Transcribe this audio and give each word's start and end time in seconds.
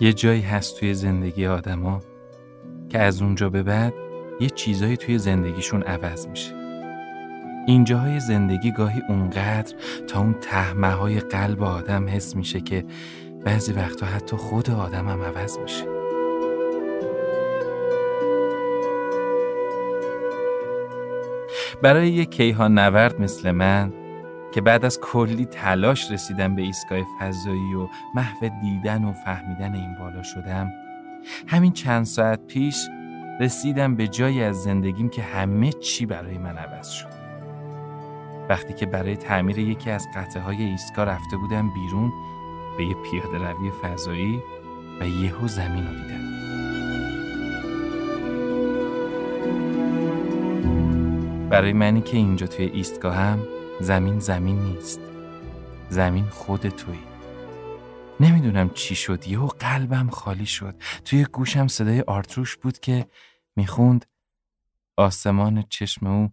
یه 0.00 0.12
جایی 0.12 0.40
هست 0.40 0.80
توی 0.80 0.94
زندگی 0.94 1.46
آدما 1.46 2.00
که 2.88 2.98
از 2.98 3.22
اونجا 3.22 3.48
به 3.48 3.62
بعد 3.62 3.94
یه 4.40 4.48
چیزایی 4.48 4.96
توی 4.96 5.18
زندگیشون 5.18 5.82
عوض 5.82 6.26
میشه. 6.26 6.54
اینجاهای 7.66 8.20
زندگی 8.20 8.72
گاهی 8.72 9.02
اونقدر 9.08 9.74
تا 10.08 10.20
اون 10.20 10.34
تهمه 10.40 10.88
های 10.88 11.20
قلب 11.20 11.62
آدم 11.62 12.08
حس 12.08 12.36
میشه 12.36 12.60
که 12.60 12.84
بعضی 13.44 13.72
وقتا 13.72 14.06
حتی 14.06 14.36
خود 14.36 14.70
آدم 14.70 15.08
هم 15.08 15.22
عوض 15.22 15.58
میشه. 15.58 15.84
برای 21.82 22.08
یک 22.08 22.30
کیهان 22.30 22.78
نورد 22.78 23.20
مثل 23.20 23.50
من 23.50 23.92
که 24.54 24.60
بعد 24.60 24.84
از 24.84 25.00
کلی 25.00 25.44
تلاش 25.44 26.10
رسیدم 26.10 26.56
به 26.56 26.62
ایستگاه 26.62 26.98
فضایی 27.20 27.74
و 27.74 27.88
محو 28.14 28.48
دیدن 28.60 29.04
و 29.04 29.12
فهمیدن 29.12 29.74
این 29.74 29.94
بالا 29.94 30.22
شدم. 30.22 30.72
همین 31.46 31.72
چند 31.72 32.04
ساعت 32.04 32.46
پیش 32.46 32.76
رسیدم 33.40 33.96
به 33.96 34.08
جایی 34.08 34.42
از 34.42 34.62
زندگیم 34.62 35.08
که 35.08 35.22
همه 35.22 35.72
چی 35.72 36.06
برای 36.06 36.38
من 36.38 36.56
عوض 36.56 36.88
شد. 36.90 37.14
وقتی 38.48 38.74
که 38.74 38.86
برای 38.86 39.16
تعمیر 39.16 39.58
یکی 39.58 39.90
از 39.90 40.06
قطعه 40.14 40.42
های 40.42 40.62
ایستگاه 40.62 41.04
رفته 41.04 41.36
بودم 41.36 41.74
بیرون 41.74 42.12
به 42.76 42.84
یه 42.84 42.94
پیاده 42.94 43.50
روی 43.52 43.70
فضایی 43.82 44.42
و 45.00 45.06
یهو 45.06 45.48
زمین 45.48 45.86
رو 45.86 45.92
دیدم. 45.92 46.24
برای 51.50 51.72
منی 51.72 52.00
که 52.00 52.16
اینجا 52.16 52.46
توی 52.46 52.66
ایستگاهم 52.66 53.38
زمین 53.80 54.18
زمین 54.18 54.58
نیست. 54.58 55.00
زمین 55.88 56.24
خود 56.24 56.68
توی 56.68 56.98
نمی‌دونم 58.20 58.70
چی 58.70 58.94
شد. 58.94 59.28
یهو 59.28 59.46
قلبم 59.46 60.08
خالی 60.10 60.46
شد. 60.46 60.74
توی 61.04 61.24
گوشم 61.24 61.66
صدای 61.66 62.00
آرتروش 62.00 62.56
بود 62.56 62.78
که 62.78 63.06
می‌خوند 63.56 64.06
آسمان 64.96 65.64
چشم 65.68 66.06
او 66.06 66.28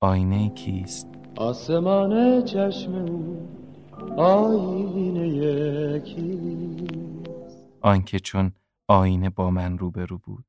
آینه 0.00 0.48
کیست. 0.48 1.08
آسمان 1.36 2.44
چشم 2.44 2.94
او 2.94 3.48
آینه 4.16 6.00
کیست؟ 6.00 7.30
آنکه 7.80 8.18
چون 8.18 8.52
آینه 8.88 9.30
با 9.30 9.50
من 9.50 9.78
روبرو 9.78 10.18
بود. 10.18 10.44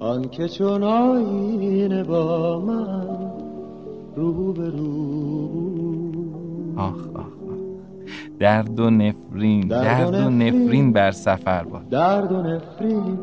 آنکه 0.00 0.48
چون 0.48 0.82
آینه 0.82 2.04
با 2.04 2.60
من 2.60 3.27
روبرو. 4.18 5.48
آخ 6.76 7.08
آخ 7.14 7.16
آخ. 7.16 7.26
درد 8.38 8.80
و 8.80 8.90
نفرین 8.90 9.68
درد 9.68 10.14
و 10.14 10.30
نفرین. 10.30 10.92
بر 10.92 11.10
سفر 11.10 11.64
باد. 11.64 11.88
درد 11.88 12.32
و 12.32 12.42
نفرین 12.42 13.18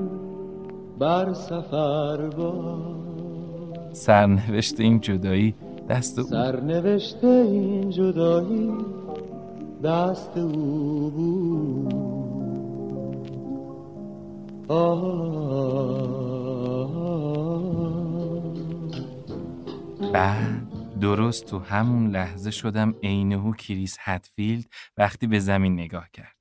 بر 1.00 1.34
سفر 1.34 2.30
با 2.38 2.78
سرنوشت 3.92 4.80
این 4.80 5.00
جدایی 5.00 5.56
دست 5.90 6.20
او. 6.20 6.26
سرنوشت 6.26 7.24
این 7.24 7.90
جدایی 7.90 8.72
دست 9.84 10.38
او 10.38 11.12
بود. 11.12 11.94
آه. 14.68 16.16
بعد 20.14 20.65
درست 21.01 21.45
تو 21.45 21.59
همون 21.59 22.09
لحظه 22.09 22.51
شدم 22.51 22.95
عینهو 23.03 23.53
کریس 23.53 23.97
هتفیلد 24.00 24.66
وقتی 24.97 25.28
به 25.28 25.39
زمین 25.39 25.73
نگاه 25.73 26.09
کرد. 26.13 26.35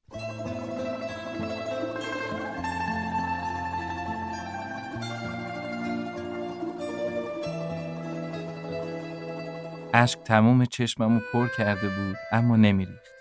اشک 9.94 10.19
تموم 10.19 10.65
چشممو 10.65 11.21
پر 11.32 11.48
کرده 11.48 11.88
بود 11.88 12.16
اما 12.32 12.56
نمیریخت. 12.56 13.15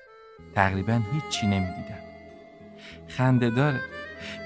تقریبا 0.56 1.02
هیچی 1.14 1.48
نمی‌دیدم. 1.48 2.00
خنده 3.08 3.50
داره. 3.50 3.80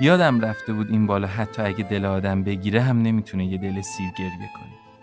یادم 0.02 0.42
رفته 0.42 0.74
بود 0.74 0.92
این 0.92 1.08
بالا 1.08 1.28
حتی 1.28 1.62
اگه 1.62 1.84
دل 1.84 2.06
آدم 2.06 2.44
بگیره 2.44 2.82
هم 2.82 3.02
نمی‌تونه 3.02 3.46
یه 3.46 3.58
دل 3.58 3.82
سیر 3.82 4.10
گریه 4.18 4.50
کنه. 4.56 4.97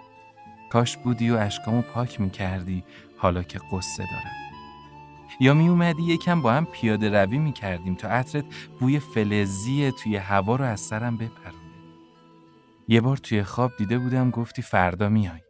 کاش 0.75 0.97
بودی 0.97 1.31
و 1.31 1.37
اشکامو 1.37 1.83
پاک 1.83 2.21
می‌کردی 2.21 2.85
حالا 3.17 3.43
که 3.43 3.61
قصه 3.73 4.03
دارم. 4.03 4.35
یا 5.41 5.55
می 5.55 5.69
اومدی 5.69 6.03
یکم 6.03 6.43
با 6.43 6.53
هم 6.53 6.67
پیاده 6.67 7.23
روی 7.23 7.39
می 7.39 7.53
کردیم 7.53 7.95
تا 7.95 8.09
عطرت 8.09 8.45
بوی 8.81 8.99
فلزی 8.99 9.93
توی 10.03 10.17
هوا 10.17 10.57
رو 10.57 10.65
از 10.65 10.81
سرم 10.81 11.17
بپرونه 11.17 11.75
یه 12.89 13.01
بار 13.01 13.17
توی 13.17 13.43
خواب 13.43 13.77
دیده 13.77 13.99
بودم 13.99 14.31
گفتی 14.31 14.63
فردا 14.63 15.09
میای. 15.09 15.41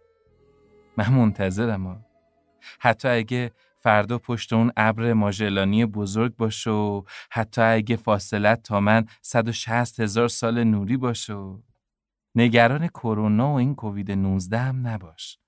من 0.97 1.09
منتظرم 1.09 1.87
ها. 1.87 1.97
حتی 2.81 3.09
اگه 3.09 3.51
فردا 3.77 4.19
پشت 4.19 4.53
اون 4.53 4.73
ابر 4.77 5.13
ماژلانی 5.13 5.87
بزرگ 5.87 6.37
باشه 6.37 6.71
و 6.71 7.03
حتی 7.31 7.63
اگه 7.63 7.97
فاصلت 7.97 8.63
تا 8.63 8.81
من 8.81 9.07
160 9.23 10.01
هزار 10.01 10.29
سال 10.29 10.65
نوری 10.65 10.97
باشه 10.97 11.35
نگران 12.37 12.89
کرونا 12.89 13.53
و 13.53 13.57
این 13.57 13.75
کووید 13.75 14.11
19 14.13 14.59
هم 14.59 14.87
نباش 14.87 15.39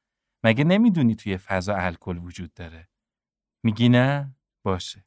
مگه 0.44 0.64
نمی‌دونی 0.64 1.14
توی 1.16 1.36
فضا 1.38 1.76
الکل 1.76 2.19
وجود 2.19 2.54
داره 2.54 2.88
میگی 3.64 3.88
نه 3.88 4.36
باشه 4.66 5.04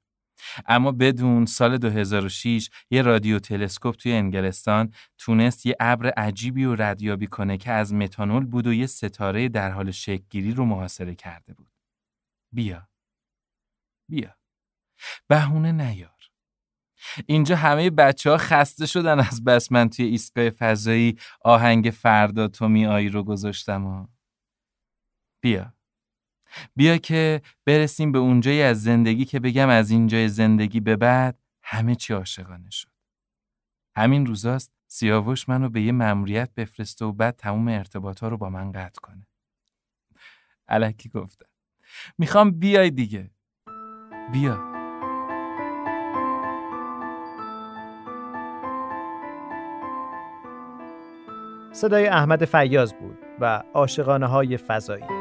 اما 0.65 0.91
بدون 0.91 1.45
سال 1.45 1.77
2006 1.77 2.69
یه 2.91 3.01
رادیو 3.01 3.39
تلسکوپ 3.39 3.95
توی 3.95 4.13
انگلستان 4.13 4.93
تونست 5.17 5.65
یه 5.65 5.75
ابر 5.79 6.07
عجیبی 6.09 6.65
رو 6.65 6.81
ردیابی 6.81 7.27
کنه 7.27 7.57
که 7.57 7.71
از 7.71 7.93
متانول 7.93 8.45
بود 8.45 8.67
و 8.67 8.73
یه 8.73 8.85
ستاره 8.87 9.49
در 9.49 9.71
حال 9.71 9.91
شکلگیری 9.91 10.51
رو 10.51 10.65
محاصره 10.65 11.15
کرده 11.15 11.53
بود. 11.53 11.71
بیا. 12.53 12.87
بیا. 14.09 14.35
بهونه 15.29 15.71
نیار. 15.71 16.18
اینجا 17.25 17.55
همه 17.55 17.89
بچه 17.89 18.29
ها 18.29 18.37
خسته 18.37 18.85
شدن 18.85 19.19
از 19.19 19.43
بس 19.43 19.71
من 19.71 19.89
توی 19.89 20.05
ایستگاه 20.05 20.49
فضایی 20.49 21.17
آهنگ 21.41 21.85
فردا 21.89 22.47
تو 22.47 22.67
می 22.67 22.85
آیی 22.85 23.09
رو 23.09 23.23
گذاشتم 23.23 23.85
و 23.85 24.07
بیا. 25.41 25.73
بیا 26.75 26.97
که 26.97 27.41
برسیم 27.65 28.11
به 28.11 28.19
اونجایی 28.19 28.61
از 28.61 28.83
زندگی 28.83 29.25
که 29.25 29.39
بگم 29.39 29.69
از 29.69 29.91
اینجای 29.91 30.29
زندگی 30.29 30.79
به 30.79 30.95
بعد 30.95 31.39
همه 31.63 31.95
چی 31.95 32.13
عاشقانه 32.13 32.69
شد. 32.69 32.91
همین 33.95 34.25
روزاست 34.25 34.71
سیاوش 34.87 35.49
منو 35.49 35.69
به 35.69 35.81
یه 35.81 35.91
مأموریت 35.91 36.49
بفرسته 36.55 37.05
و 37.05 37.11
بعد 37.11 37.35
تموم 37.35 37.67
ارتباطا 37.67 38.27
رو 38.27 38.37
با 38.37 38.49
من 38.49 38.71
قطع 38.71 39.01
کنه. 39.01 39.27
الکی 40.67 41.09
گفتم. 41.09 41.45
می‌خوام 42.17 42.51
بیای 42.51 42.89
دیگه. 42.89 43.31
بیا. 44.31 44.78
صدای 51.79 52.07
احمد 52.07 52.45
فیاض 52.45 52.93
بود 52.93 53.17
و 53.39 53.63
عاشقانه 53.73 54.25
های 54.25 54.57
فضایی. 54.57 55.18